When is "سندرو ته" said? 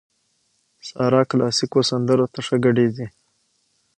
1.89-2.39